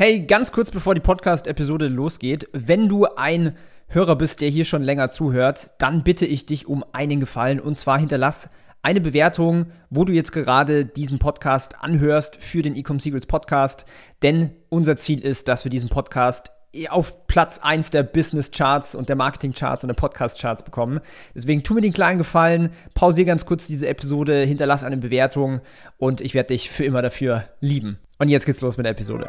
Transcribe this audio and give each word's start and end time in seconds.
Hey, 0.00 0.20
ganz 0.20 0.52
kurz 0.52 0.70
bevor 0.70 0.94
die 0.94 1.00
Podcast-Episode 1.00 1.88
losgeht, 1.88 2.48
wenn 2.52 2.88
du 2.88 3.06
ein 3.16 3.56
Hörer 3.88 4.14
bist, 4.14 4.40
der 4.40 4.48
hier 4.48 4.64
schon 4.64 4.84
länger 4.84 5.10
zuhört, 5.10 5.72
dann 5.78 6.04
bitte 6.04 6.24
ich 6.24 6.46
dich 6.46 6.68
um 6.68 6.84
einen 6.92 7.18
Gefallen 7.18 7.58
und 7.58 7.80
zwar 7.80 7.98
hinterlass 7.98 8.48
eine 8.80 9.00
Bewertung, 9.00 9.72
wo 9.90 10.04
du 10.04 10.12
jetzt 10.12 10.30
gerade 10.30 10.84
diesen 10.84 11.18
Podcast 11.18 11.82
anhörst 11.82 12.36
für 12.36 12.62
den 12.62 12.76
Ecom 12.76 13.00
Secrets 13.00 13.26
Podcast, 13.26 13.86
denn 14.22 14.52
unser 14.68 14.94
Ziel 14.94 15.18
ist, 15.18 15.48
dass 15.48 15.64
wir 15.64 15.70
diesen 15.70 15.88
Podcast 15.88 16.52
auf 16.90 17.26
Platz 17.26 17.58
1 17.58 17.90
der 17.90 18.04
Business 18.04 18.52
Charts 18.52 18.94
und 18.94 19.08
der 19.08 19.16
Marketing 19.16 19.52
Charts 19.52 19.82
und 19.82 19.88
der 19.88 19.96
Podcast 19.96 20.38
Charts 20.40 20.62
bekommen. 20.62 21.00
Deswegen 21.34 21.64
tu 21.64 21.74
mir 21.74 21.80
den 21.80 21.92
kleinen 21.92 22.18
Gefallen, 22.18 22.70
pausier 22.94 23.24
ganz 23.24 23.46
kurz 23.46 23.66
diese 23.66 23.88
Episode, 23.88 24.42
hinterlass 24.42 24.84
eine 24.84 24.98
Bewertung 24.98 25.60
und 25.96 26.20
ich 26.20 26.34
werde 26.34 26.54
dich 26.54 26.70
für 26.70 26.84
immer 26.84 27.02
dafür 27.02 27.46
lieben. 27.58 27.98
Und 28.20 28.28
jetzt 28.28 28.46
geht's 28.46 28.60
los 28.60 28.76
mit 28.76 28.86
der 28.86 28.92
Episode. 28.92 29.28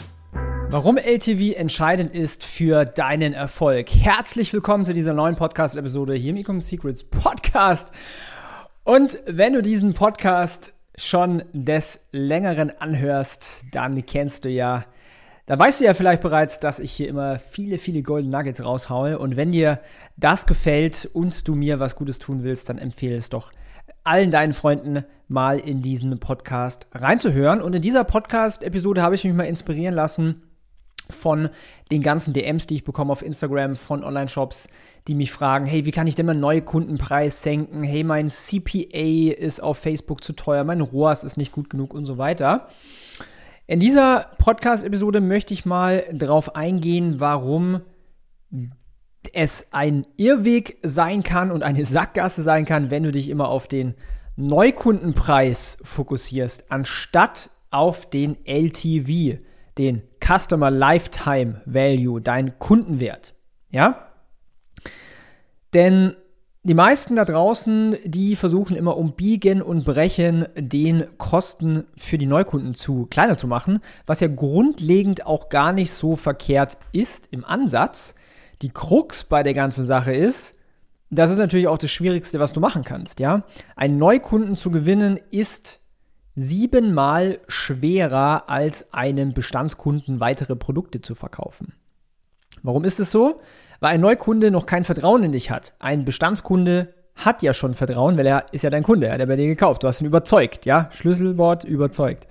Warum 0.71 0.95
LTV 0.95 1.53
entscheidend 1.57 2.15
ist 2.15 2.45
für 2.45 2.85
deinen 2.85 3.33
Erfolg. 3.33 3.89
Herzlich 3.89 4.53
willkommen 4.53 4.85
zu 4.85 4.93
dieser 4.93 5.13
neuen 5.13 5.35
Podcast-Episode 5.35 6.13
hier 6.13 6.29
im 6.29 6.37
Ecom 6.37 6.61
Secrets 6.61 7.03
Podcast. 7.03 7.91
Und 8.85 9.19
wenn 9.25 9.51
du 9.51 9.61
diesen 9.61 9.93
Podcast 9.93 10.71
schon 10.95 11.43
des 11.51 12.07
Längeren 12.13 12.71
anhörst, 12.79 13.65
dann 13.73 14.05
kennst 14.05 14.45
du 14.45 14.49
ja, 14.49 14.85
dann 15.45 15.59
weißt 15.59 15.81
du 15.81 15.83
ja 15.83 15.93
vielleicht 15.93 16.21
bereits, 16.21 16.61
dass 16.61 16.79
ich 16.79 16.93
hier 16.93 17.09
immer 17.09 17.37
viele, 17.39 17.77
viele 17.77 18.01
Golden 18.01 18.29
Nuggets 18.29 18.63
raushaue. 18.63 19.19
Und 19.19 19.35
wenn 19.35 19.51
dir 19.51 19.81
das 20.15 20.45
gefällt 20.45 21.09
und 21.11 21.49
du 21.49 21.53
mir 21.53 21.81
was 21.81 21.97
Gutes 21.97 22.17
tun 22.17 22.45
willst, 22.45 22.69
dann 22.69 22.77
empfehle 22.77 23.17
es 23.17 23.27
doch 23.27 23.51
allen 24.05 24.31
deinen 24.31 24.53
Freunden 24.53 25.03
mal 25.27 25.59
in 25.59 25.81
diesen 25.81 26.17
Podcast 26.21 26.87
reinzuhören. 26.93 27.59
Und 27.59 27.75
in 27.75 27.81
dieser 27.81 28.05
Podcast-Episode 28.05 29.01
habe 29.01 29.15
ich 29.15 29.25
mich 29.25 29.33
mal 29.33 29.43
inspirieren 29.43 29.95
lassen 29.95 30.43
von 31.09 31.49
den 31.91 32.01
ganzen 32.01 32.33
DMs, 32.33 32.67
die 32.67 32.75
ich 32.75 32.83
bekomme 32.83 33.11
auf 33.11 33.21
Instagram 33.21 33.75
von 33.75 34.03
Online-Shops, 34.03 34.67
die 35.07 35.15
mich 35.15 35.31
fragen, 35.31 35.65
hey, 35.65 35.85
wie 35.85 35.91
kann 35.91 36.07
ich 36.07 36.15
denn 36.15 36.25
meinen 36.25 36.39
Neukundenpreis 36.39 37.43
senken? 37.43 37.83
Hey, 37.83 38.03
mein 38.03 38.29
CPA 38.29 39.33
ist 39.33 39.61
auf 39.61 39.77
Facebook 39.77 40.23
zu 40.23 40.33
teuer, 40.33 40.63
mein 40.63 40.81
ROAS 40.81 41.23
ist 41.23 41.37
nicht 41.37 41.51
gut 41.51 41.69
genug 41.69 41.93
und 41.93 42.05
so 42.05 42.17
weiter. 42.17 42.67
In 43.67 43.79
dieser 43.79 44.27
Podcast-Episode 44.37 45.21
möchte 45.21 45.53
ich 45.53 45.65
mal 45.65 46.03
darauf 46.11 46.55
eingehen, 46.55 47.19
warum 47.19 47.81
es 49.33 49.67
ein 49.71 50.05
Irrweg 50.17 50.77
sein 50.83 51.23
kann 51.23 51.51
und 51.51 51.63
eine 51.63 51.85
Sackgasse 51.85 52.43
sein 52.43 52.65
kann, 52.65 52.89
wenn 52.89 53.03
du 53.03 53.11
dich 53.11 53.29
immer 53.29 53.49
auf 53.49 53.67
den 53.67 53.95
Neukundenpreis 54.35 55.77
fokussierst, 55.83 56.71
anstatt 56.71 57.49
auf 57.69 58.09
den 58.09 58.37
LTV, 58.45 59.39
den 59.77 60.01
Customer 60.31 60.71
Lifetime 60.71 61.61
Value, 61.65 62.21
dein 62.21 62.57
Kundenwert. 62.57 63.33
Ja? 63.69 64.07
Denn 65.73 66.15
die 66.63 66.73
meisten 66.73 67.15
da 67.15 67.25
draußen, 67.25 67.97
die 68.05 68.35
versuchen 68.35 68.77
immer 68.77 68.95
um 68.95 69.13
Biegen 69.13 69.61
und 69.61 69.83
Brechen 69.83 70.45
den 70.55 71.05
Kosten 71.17 71.85
für 71.97 72.17
die 72.17 72.27
Neukunden 72.27 72.75
zu 72.75 73.07
kleiner 73.07 73.37
zu 73.37 73.47
machen, 73.47 73.79
was 74.05 74.19
ja 74.19 74.27
grundlegend 74.27 75.25
auch 75.25 75.49
gar 75.49 75.73
nicht 75.73 75.91
so 75.91 76.15
verkehrt 76.15 76.77
ist 76.93 77.27
im 77.31 77.43
Ansatz. 77.43 78.15
Die 78.61 78.69
Krux 78.69 79.23
bei 79.23 79.43
der 79.43 79.53
ganzen 79.53 79.85
Sache 79.85 80.13
ist, 80.13 80.55
das 81.09 81.31
ist 81.31 81.39
natürlich 81.39 81.67
auch 81.67 81.79
das 81.79 81.91
Schwierigste, 81.91 82.39
was 82.39 82.53
du 82.53 82.61
machen 82.61 82.85
kannst, 82.85 83.19
ja? 83.19 83.43
Einen 83.75 83.97
Neukunden 83.97 84.55
zu 84.55 84.71
gewinnen 84.71 85.19
ist 85.31 85.80
siebenmal 86.35 87.39
schwerer 87.47 88.49
als 88.49 88.93
einem 88.93 89.33
Bestandskunden 89.33 90.19
weitere 90.19 90.55
Produkte 90.55 91.01
zu 91.01 91.15
verkaufen. 91.15 91.73
Warum 92.63 92.85
ist 92.85 92.99
es 92.99 93.11
so? 93.11 93.41
Weil 93.79 93.95
ein 93.95 94.01
Neukunde 94.01 94.51
noch 94.51 94.65
kein 94.65 94.83
Vertrauen 94.83 95.23
in 95.23 95.31
dich 95.31 95.51
hat. 95.51 95.73
Ein 95.79 96.05
Bestandskunde 96.05 96.93
hat 97.15 97.41
ja 97.41 97.53
schon 97.53 97.73
Vertrauen, 97.73 98.17
weil 98.17 98.27
er 98.27 98.45
ist 98.51 98.63
ja 98.63 98.69
dein 98.69 98.83
Kunde, 98.83 99.07
er 99.07 99.13
hat 99.13 99.19
ja 99.19 99.25
bei 99.25 99.35
dir 99.35 99.47
gekauft. 99.47 99.83
Du 99.83 99.87
hast 99.87 100.01
ihn 100.01 100.07
überzeugt, 100.07 100.65
ja? 100.65 100.89
Schlüsselwort 100.93 101.63
überzeugt. 101.63 102.27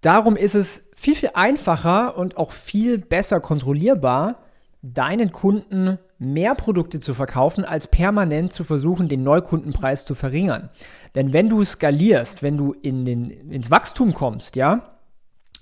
Darum 0.00 0.36
ist 0.36 0.54
es 0.54 0.86
viel, 0.94 1.14
viel 1.14 1.30
einfacher 1.34 2.16
und 2.16 2.36
auch 2.36 2.52
viel 2.52 2.98
besser 2.98 3.40
kontrollierbar, 3.40 4.43
deinen 4.92 5.32
Kunden 5.32 5.98
mehr 6.18 6.54
Produkte 6.54 7.00
zu 7.00 7.14
verkaufen, 7.14 7.64
als 7.64 7.86
permanent 7.86 8.52
zu 8.52 8.64
versuchen, 8.64 9.08
den 9.08 9.22
Neukundenpreis 9.22 10.04
zu 10.04 10.14
verringern. 10.14 10.68
Denn 11.14 11.32
wenn 11.32 11.48
du 11.48 11.64
skalierst, 11.64 12.42
wenn 12.42 12.58
du 12.58 12.74
in 12.82 13.06
den, 13.06 13.30
ins 13.30 13.70
Wachstum 13.70 14.12
kommst, 14.12 14.56
ja, 14.56 14.84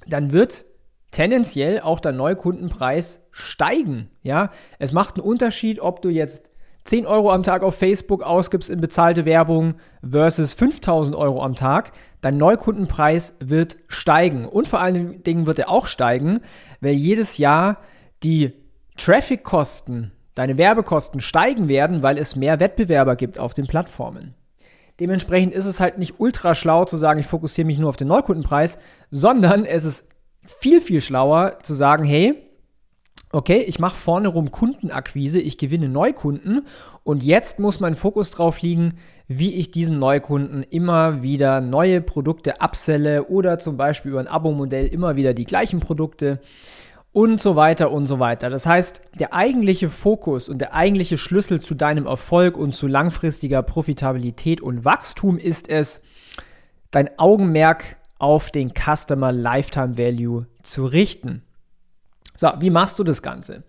dann 0.09 0.33
wird 0.33 0.65
tendenziell 1.13 1.81
auch 1.81 2.01
der 2.01 2.13
Neukundenpreis 2.13 3.21
steigen. 3.31 4.11
Ja, 4.23 4.51
es 4.81 4.93
macht 4.93 5.17
einen 5.17 5.27
Unterschied, 5.27 5.81
ob 5.81 6.03
du 6.03 6.09
jetzt 6.09 6.51
10 6.85 7.07
Euro 7.07 7.31
am 7.31 7.45
Tag 7.45 7.63
auf 7.63 7.77
Facebook 7.77 8.25
ausgibst 8.25 8.69
in 8.69 8.81
bezahlte 8.81 9.25
Werbung 9.25 9.75
versus 10.03 10.53
5000 10.53 11.15
Euro 11.15 11.45
am 11.45 11.55
Tag. 11.55 11.93
Dein 12.23 12.39
Neukundenpreis 12.39 13.37
wird 13.39 13.77
steigen. 13.87 14.47
Und 14.47 14.67
vor 14.67 14.81
allen 14.81 15.23
Dingen 15.23 15.47
wird 15.47 15.61
er 15.61 15.69
auch 15.69 15.87
steigen, 15.87 16.41
weil 16.81 16.95
jedes 16.95 17.39
Jahr 17.39 17.79
die 18.25 18.62
Traffic-Kosten 18.97 20.13
deine 20.35 20.57
Werbekosten 20.57 21.21
steigen 21.21 21.69
werden, 21.69 22.03
weil 22.03 22.19
es 22.19 22.37
mehr 22.37 22.61
Wettbewerber 22.61 23.17
gibt 23.17 23.39
auf 23.39 23.55
den 23.55 23.67
Plattformen. 23.67 24.35
Dementsprechend 25.01 25.55
ist 25.55 25.67
es 25.67 25.81
halt 25.81 25.99
nicht 25.99 26.15
ultra 26.19 26.55
schlau 26.55 26.85
zu 26.85 26.97
sagen, 26.97 27.21
ich 27.21 27.27
fokussiere 27.27 27.67
mich 27.67 27.79
nur 27.79 27.89
auf 27.89 27.97
den 27.97 28.09
Neukundenpreis, 28.09 28.79
sondern 29.11 29.65
es 29.65 29.85
ist 29.85 30.07
viel, 30.43 30.81
viel 30.81 31.01
schlauer 31.01 31.59
zu 31.63 31.75
sagen, 31.75 32.05
hey, 32.05 32.35
okay, 33.33 33.65
ich 33.67 33.79
mache 33.79 33.97
vorne 33.97 34.29
rum 34.29 34.51
Kundenakquise, 34.51 35.41
ich 35.41 35.57
gewinne 35.57 35.89
Neukunden 35.89 36.67
und 37.03 37.23
jetzt 37.23 37.59
muss 37.59 37.81
mein 37.81 37.97
Fokus 37.97 38.31
drauf 38.31 38.61
liegen, 38.61 38.99
wie 39.27 39.55
ich 39.55 39.71
diesen 39.71 39.99
Neukunden 39.99 40.63
immer 40.63 41.23
wieder 41.23 41.61
neue 41.63 42.03
Produkte 42.03 42.61
abselle 42.61 43.25
oder 43.25 43.59
zum 43.59 43.77
Beispiel 43.79 44.13
über 44.13 44.21
ein 44.21 44.29
Abo-Modell 44.29 44.87
immer 44.87 45.17
wieder 45.17 45.33
die 45.33 45.47
gleichen 45.47 45.81
Produkte 45.81 46.41
und 47.13 47.41
so 47.41 47.57
weiter 47.57 47.93
und 47.93 48.07
so 48.07 48.19
weiter. 48.19 48.49
Das 48.49 48.67
heißt, 48.67 49.03
der 49.19 49.35
eigentliche 49.35 49.89
Fokus 49.91 50.49
und 50.49 50.59
der 50.59 50.75
eigentliche 50.75 51.19
Schlüssel 51.19 51.61
zu 51.61 51.75
deinem 51.75 52.07
Erfolg 52.07 52.57
und 52.57 52.75
zu 52.75 52.87
langfristiger 52.87 53.63
Profitabilität 53.63 54.61
und 54.61 54.85
Wachstum 54.85 55.37
ist 55.37 55.69
es, 55.69 56.01
dein 56.91 57.19
Augenmerk 57.19 57.97
auf 58.19 58.51
den 58.51 58.73
Customer 58.73 59.33
Lifetime 59.33 59.99
Value 59.99 60.47
zu 60.63 60.87
richten. 60.87 61.43
So, 62.37 62.51
wie 62.61 62.71
machst 62.71 62.99
du 62.99 63.05
das 63.05 63.21
Ganze? 63.21 63.65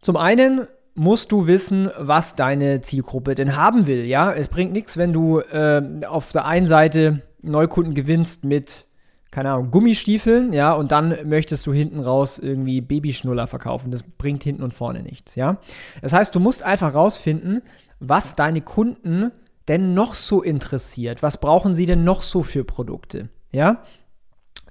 Zum 0.00 0.16
einen 0.16 0.66
musst 0.94 1.30
du 1.30 1.46
wissen, 1.46 1.90
was 1.98 2.36
deine 2.36 2.80
Zielgruppe 2.80 3.34
denn 3.34 3.54
haben 3.54 3.86
will. 3.86 4.04
Ja, 4.04 4.32
es 4.32 4.48
bringt 4.48 4.72
nichts, 4.72 4.96
wenn 4.96 5.12
du 5.12 5.40
äh, 5.40 5.82
auf 6.06 6.32
der 6.32 6.46
einen 6.46 6.66
Seite 6.66 7.22
Neukunden 7.42 7.94
gewinnst 7.94 8.44
mit 8.44 8.85
keine 9.30 9.52
Ahnung, 9.52 9.70
Gummistiefeln, 9.70 10.52
ja, 10.52 10.72
und 10.72 10.92
dann 10.92 11.16
möchtest 11.24 11.66
du 11.66 11.72
hinten 11.72 12.00
raus 12.00 12.38
irgendwie 12.38 12.80
Babyschnuller 12.80 13.46
verkaufen. 13.46 13.90
Das 13.90 14.02
bringt 14.02 14.44
hinten 14.44 14.62
und 14.62 14.72
vorne 14.72 15.02
nichts, 15.02 15.34
ja. 15.34 15.58
Das 16.02 16.12
heißt, 16.12 16.34
du 16.34 16.40
musst 16.40 16.62
einfach 16.62 16.94
rausfinden, 16.94 17.62
was 17.98 18.34
deine 18.34 18.60
Kunden 18.60 19.32
denn 19.68 19.94
noch 19.94 20.14
so 20.14 20.42
interessiert. 20.42 21.22
Was 21.22 21.38
brauchen 21.38 21.74
sie 21.74 21.86
denn 21.86 22.04
noch 22.04 22.22
so 22.22 22.42
für 22.42 22.64
Produkte, 22.64 23.28
ja? 23.50 23.82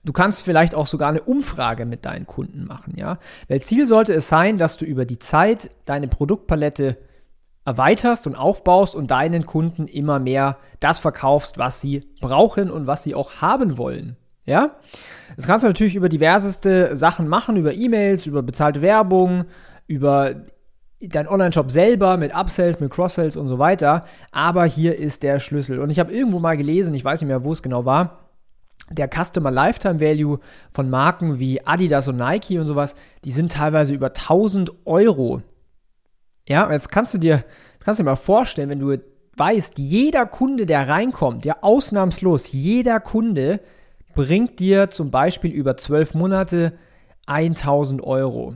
Du 0.04 0.14
kannst 0.14 0.44
vielleicht 0.44 0.76
auch 0.76 0.86
sogar 0.86 1.10
eine 1.10 1.24
Umfrage 1.24 1.86
mit 1.86 2.06
deinen 2.06 2.28
Kunden 2.28 2.66
machen, 2.66 2.94
ja. 2.96 3.18
Weil 3.48 3.62
Ziel 3.62 3.88
sollte 3.88 4.14
es 4.14 4.30
sein, 4.30 4.58
dass 4.58 4.78
du 4.78 4.86
über 4.86 5.06
die 5.06 5.20
Zeit 5.20 5.72
deine 5.86 6.08
Produktpalette 6.08 6.98
erweiterst 7.66 8.28
und 8.28 8.36
aufbaust 8.36 8.96
und 8.96 9.10
deinen 9.10 9.46
Kunden 9.46 9.88
immer 9.88 10.20
mehr 10.20 10.58
das 10.80 11.00
verkaufst, 11.00 11.58
was 11.58 11.82
sie 11.82 12.08
brauchen 12.22 12.70
und 12.70 12.86
was 12.86 13.02
sie 13.04 13.16
auch 13.16 13.42
haben 13.42 13.78
wollen. 13.78 14.16
Ja? 14.46 14.76
Das 15.36 15.48
kannst 15.48 15.64
du 15.64 15.68
natürlich 15.68 15.96
über 15.96 16.10
diverseste 16.10 16.96
Sachen 16.96 17.28
machen, 17.28 17.58
über 17.58 17.74
E-Mails, 17.74 18.26
über 18.26 18.42
bezahlte 18.42 18.82
Werbung, 18.82 19.46
über 19.88 20.36
dein 21.02 21.28
Online-Shop 21.28 21.72
selber 21.72 22.18
mit 22.18 22.34
Upsells, 22.34 22.80
mit 22.80 22.92
Cross-Sells 22.92 23.36
und 23.36 23.48
so 23.48 23.60
weiter. 23.60 24.06
Aber 24.32 24.66
hier 24.66 24.98
ist 24.98 25.24
der 25.24 25.40
Schlüssel. 25.40 25.80
Und 25.80 25.90
ich 25.90 26.00
habe 26.00 26.14
irgendwo 26.14 26.40
mal 26.40 26.58
gelesen, 26.58 26.94
ich 26.94 27.04
weiß 27.04 27.22
nicht 27.22 27.28
mehr, 27.28 27.44
wo 27.44 27.52
es 27.52 27.62
genau 27.62 27.86
war, 27.86 28.20
der 28.92 29.10
Customer 29.10 29.52
Lifetime 29.52 30.00
Value 30.00 30.40
von 30.72 30.90
Marken 30.90 31.40
wie 31.40 31.66
Adidas 31.66 32.08
und 32.08 32.18
Nike 32.18 32.60
und 32.60 32.68
sowas, 32.68 32.96
die 33.24 33.32
sind 33.32 33.52
teilweise 33.52 33.94
über 33.94 34.08
1000 34.08 34.72
Euro 34.86 35.42
Ja, 36.48 36.72
jetzt 36.72 36.92
kannst 36.92 37.14
du 37.14 37.18
dir, 37.18 37.44
kannst 37.80 38.00
du 38.00 38.04
dir 38.04 38.12
mal 38.12 38.16
vorstellen, 38.16 38.70
wenn 38.70 38.80
du 38.80 38.98
weißt, 39.38 39.80
jeder 39.80 40.26
Kunde, 40.28 40.66
der 40.66 40.88
reinkommt, 40.88 41.46
ja 41.46 41.58
ausnahmslos, 41.62 42.52
jeder 42.52 43.00
Kunde 43.00 43.60
bringt 44.16 44.60
dir 44.60 44.90
zum 44.90 45.12
Beispiel 45.12 45.52
über 45.52 45.78
zwölf 45.78 46.14
Monate 46.14 46.74
1000 47.28 48.02
Euro. 48.02 48.56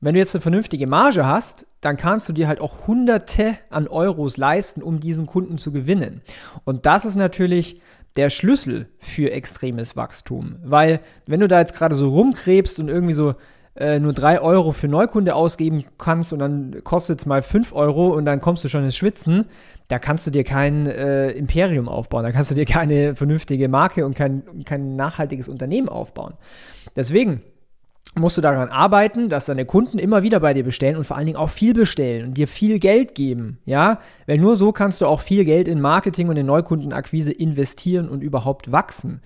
Wenn 0.00 0.14
du 0.14 0.20
jetzt 0.20 0.34
eine 0.34 0.40
vernünftige 0.40 0.86
Marge 0.86 1.26
hast, 1.26 1.66
dann 1.82 1.98
kannst 1.98 2.28
du 2.28 2.32
dir 2.32 2.48
halt 2.48 2.60
auch 2.60 2.86
Hunderte 2.86 3.58
an 3.68 3.86
Euros 3.86 4.38
leisten, 4.38 4.82
um 4.82 4.98
diesen 4.98 5.26
Kunden 5.26 5.58
zu 5.58 5.72
gewinnen. 5.72 6.22
Und 6.64 6.86
das 6.86 7.04
ist 7.04 7.16
natürlich 7.16 7.82
der 8.16 8.30
Schlüssel 8.30 8.88
für 8.98 9.30
extremes 9.30 9.96
Wachstum. 9.96 10.56
Weil 10.64 11.00
wenn 11.26 11.40
du 11.40 11.48
da 11.48 11.60
jetzt 11.60 11.74
gerade 11.74 11.94
so 11.94 12.08
rumkrebst 12.08 12.80
und 12.80 12.88
irgendwie 12.88 13.12
so 13.12 13.34
äh, 13.80 13.98
nur 13.98 14.12
3 14.12 14.40
Euro 14.40 14.72
für 14.72 14.88
Neukunde 14.88 15.34
ausgeben 15.34 15.84
kannst 15.96 16.32
und 16.32 16.38
dann 16.38 16.84
kostet 16.84 17.20
es 17.20 17.26
mal 17.26 17.42
5 17.42 17.72
Euro 17.72 18.08
und 18.08 18.26
dann 18.26 18.40
kommst 18.40 18.62
du 18.62 18.68
schon 18.68 18.84
ins 18.84 18.96
Schwitzen, 18.96 19.46
da 19.88 19.98
kannst 19.98 20.26
du 20.26 20.30
dir 20.30 20.44
kein 20.44 20.86
äh, 20.86 21.30
Imperium 21.30 21.88
aufbauen, 21.88 22.22
da 22.22 22.30
kannst 22.30 22.50
du 22.50 22.54
dir 22.54 22.66
keine 22.66 23.16
vernünftige 23.16 23.68
Marke 23.68 24.04
und 24.04 24.14
kein, 24.14 24.64
kein 24.64 24.96
nachhaltiges 24.96 25.48
Unternehmen 25.48 25.88
aufbauen. 25.88 26.34
Deswegen 26.94 27.42
musst 28.14 28.36
du 28.36 28.42
daran 28.42 28.68
arbeiten, 28.68 29.28
dass 29.28 29.46
deine 29.46 29.64
Kunden 29.64 29.98
immer 29.98 30.22
wieder 30.22 30.40
bei 30.40 30.52
dir 30.52 30.64
bestellen 30.64 30.96
und 30.96 31.04
vor 31.04 31.16
allen 31.16 31.26
Dingen 31.26 31.38
auch 31.38 31.48
viel 31.48 31.72
bestellen 31.72 32.26
und 32.26 32.34
dir 32.34 32.48
viel 32.48 32.80
Geld 32.80 33.14
geben, 33.14 33.60
ja? 33.64 34.00
Weil 34.26 34.38
nur 34.38 34.56
so 34.56 34.72
kannst 34.72 35.00
du 35.00 35.06
auch 35.06 35.20
viel 35.20 35.44
Geld 35.44 35.68
in 35.68 35.80
Marketing 35.80 36.28
und 36.28 36.36
in 36.36 36.46
Neukundenakquise 36.46 37.32
investieren 37.32 38.08
und 38.08 38.22
überhaupt 38.22 38.72
wachsen. 38.72 39.22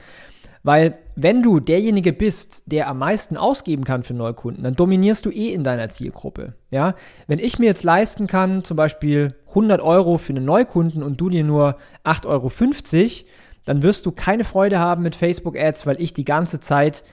Weil 0.63 0.99
wenn 1.17 1.43
du 1.43 1.61
derjenige 1.61 2.13
bist, 2.13 2.63
der 2.67 2.89
am 2.89 2.99
meisten 2.99 3.37
ausgeben 3.37 3.85
kann 3.85 4.03
für 4.03 4.15
Neukunden, 4.15 4.65
dann 4.65 4.75
dominierst 4.75 5.25
du 5.25 5.31
eh 5.31 5.53
in 5.53 5.65
deiner 5.65 5.89
Zielgruppe. 5.89 6.55
Ja? 6.71 6.95
Wenn 7.27 7.39
ich 7.39 7.59
mir 7.59 7.67
jetzt 7.67 7.85
leisten 7.85 8.27
kann, 8.27 8.65
zum 8.65 8.77
Beispiel 8.77 9.35
100 9.49 9.81
Euro 9.81 10.19
für 10.19 10.33
einen 10.33 10.45
Neukunden 10.45 11.03
und 11.03 11.21
du 11.21 11.29
dir 11.29 11.45
nur 11.45 11.77
8,50 12.05 12.27
Euro, 12.27 13.29
dann 13.65 13.83
wirst 13.83 14.07
du 14.07 14.13
keine 14.13 14.45
Freude 14.45 14.79
haben 14.79 15.03
mit 15.03 15.17
Facebook 15.17 15.57
Ads, 15.57 15.87
weil 15.87 16.01
ich 16.01 16.13
die 16.13 16.25
ganze 16.25 16.61
Zeit 16.61 17.05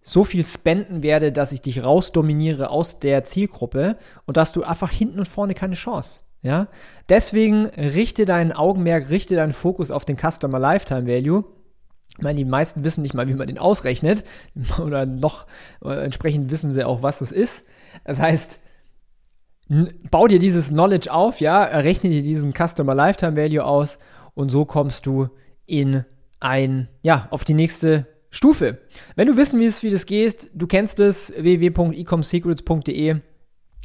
so 0.00 0.22
viel 0.22 0.44
spenden 0.44 1.02
werde, 1.02 1.32
dass 1.32 1.52
ich 1.52 1.62
dich 1.62 1.82
rausdominiere 1.82 2.70
aus 2.70 3.00
der 3.00 3.24
Zielgruppe 3.24 3.96
und 4.26 4.36
dass 4.36 4.52
du 4.52 4.62
einfach 4.62 4.90
hinten 4.90 5.18
und 5.18 5.28
vorne 5.28 5.54
keine 5.54 5.74
Chance. 5.74 6.20
Ja? 6.42 6.68
Deswegen 7.08 7.66
richte 7.66 8.26
deinen 8.26 8.52
Augenmerk, 8.52 9.08
richte 9.10 9.34
deinen 9.34 9.54
Fokus 9.54 9.90
auf 9.90 10.04
den 10.04 10.16
Customer 10.18 10.58
Lifetime 10.58 11.06
Value. 11.06 11.44
Ich 12.16 12.22
meine, 12.22 12.38
die 12.38 12.44
meisten 12.44 12.84
wissen 12.84 13.02
nicht 13.02 13.14
mal, 13.14 13.28
wie 13.28 13.34
man 13.34 13.46
den 13.46 13.58
ausrechnet. 13.58 14.24
Oder 14.84 15.06
noch 15.06 15.46
äh, 15.84 16.04
entsprechend 16.04 16.50
wissen 16.50 16.72
sie 16.72 16.84
auch, 16.84 17.02
was 17.02 17.18
das 17.18 17.32
ist. 17.32 17.64
Das 18.04 18.20
heißt, 18.20 18.58
bau 20.10 20.26
dir 20.26 20.38
dieses 20.38 20.68
Knowledge 20.68 21.12
auf, 21.12 21.40
ja, 21.40 21.62
rechne 21.62 22.10
dir 22.10 22.22
diesen 22.22 22.52
Customer 22.52 22.94
Lifetime 22.94 23.36
Value 23.36 23.64
aus 23.64 23.98
und 24.34 24.50
so 24.50 24.64
kommst 24.64 25.06
du 25.06 25.28
in 25.66 26.04
ein, 26.40 26.88
ja, 27.02 27.28
auf 27.30 27.44
die 27.44 27.54
nächste 27.54 28.06
Stufe. 28.30 28.78
Wenn 29.16 29.28
du 29.28 29.36
wissen 29.36 29.60
willst, 29.60 29.82
wie 29.82 29.90
das 29.90 30.06
geht, 30.06 30.50
du 30.54 30.66
kennst 30.66 31.00
es, 31.00 31.32
www.ecomsecrets.de. 31.36 33.20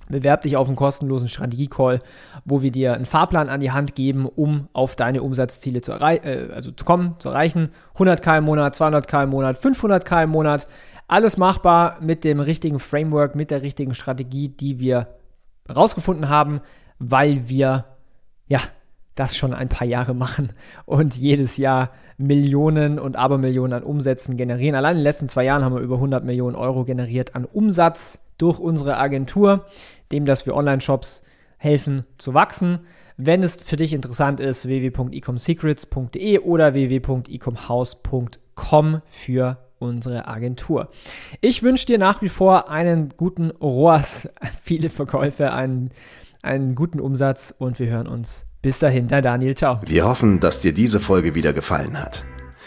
Bewerb 0.10 0.42
dich 0.42 0.58
auf 0.58 0.68
einen 0.68 0.76
kostenlosen 0.76 1.30
Strategie-Call, 1.30 2.02
wo 2.44 2.62
wir 2.62 2.72
dir 2.72 2.94
einen 2.94 3.06
Fahrplan 3.06 3.48
an 3.48 3.60
die 3.60 3.72
Hand 3.72 3.96
geben, 3.96 4.26
um 4.26 4.68
auf 4.74 4.96
deine 4.96 5.22
Umsatzziele 5.22 5.82
zu, 5.82 5.94
äh, 5.94 6.50
also 6.54 6.72
zu 6.72 6.84
kommen, 6.84 7.16
zu 7.20 7.30
erreichen. 7.30 7.70
100k 7.96 8.40
im 8.40 8.46
Monat, 8.46 8.76
200k 8.76 9.24
im 9.24 9.30
Monat, 9.30 9.58
500k 9.60 10.24
im 10.24 10.32
Monat. 10.32 10.68
Alles 11.08 11.38
machbar 11.38 11.98
mit 12.02 12.24
dem 12.24 12.40
richtigen 12.40 12.80
Framework, 12.80 13.36
mit 13.36 13.52
der 13.52 13.62
richtigen 13.62 13.94
Strategie, 13.94 14.50
die 14.50 14.80
wir 14.80 15.08
rausgefunden 15.74 16.28
haben, 16.28 16.62
weil 16.98 17.48
wir 17.48 17.86
ja 18.48 18.60
das 19.16 19.36
schon 19.36 19.54
ein 19.54 19.70
paar 19.70 19.88
Jahre 19.88 20.14
machen 20.14 20.54
und 20.86 21.16
jedes 21.18 21.58
Jahr 21.58 21.92
Millionen 22.18 23.00
und 23.00 23.16
Abermillionen 23.16 23.74
an 23.74 23.84
Umsätzen 23.84 24.38
generieren. 24.38 24.76
Allein 24.76 24.94
in 24.94 25.00
den 25.00 25.04
letzten 25.04 25.30
zwei 25.30 25.46
Jahren 25.46 25.64
haben 25.64 25.76
wir 25.76 25.82
über 25.82 25.96
100 25.96 26.24
Millionen 26.24 26.56
Euro 26.56 26.84
generiert 26.84 27.36
an 27.36 27.46
Umsatz 27.46 28.20
durch 28.40 28.58
unsere 28.60 28.98
Agentur, 28.98 29.68
dem, 30.12 30.26
dass 30.26 30.48
wir 30.48 30.56
Online-Shops 30.56 31.22
helfen 31.58 32.06
zu 32.18 32.34
wachsen. 32.34 32.80
Wenn 33.18 33.44
es 33.44 33.58
für 33.58 33.76
dich 33.76 33.94
interessant 33.94 34.40
ist, 34.40 34.66
www.ecomsecrets.de 34.66 36.40
oder 36.40 36.74
www.ecomhouse.com 36.74 39.02
für 39.06 39.58
unsere 39.78 40.28
Agentur. 40.28 40.90
Ich 41.42 41.62
wünsche 41.64 41.86
dir 41.86 41.98
nach 41.98 42.22
wie 42.22 42.30
vor 42.30 42.70
einen 42.70 43.10
guten 43.18 43.52
ROAS, 43.52 44.30
viele 44.64 44.90
Verkäufe, 44.90 45.52
einen, 45.54 45.92
einen 46.42 46.76
guten 46.76 47.00
Umsatz 47.00 47.54
und 47.58 47.80
wir 47.80 47.88
hören 47.88 48.08
uns 48.08 48.46
bis 48.62 48.80
dahin, 48.80 49.08
dein 49.08 49.24
Daniel, 49.24 49.56
ciao. 49.56 49.80
Wir 49.86 50.06
hoffen, 50.06 50.42
dass 50.42 50.60
dir 50.60 50.74
diese 50.74 51.00
Folge 51.00 51.34
wieder 51.34 51.54
gefallen 51.54 51.98
hat. 51.98 52.26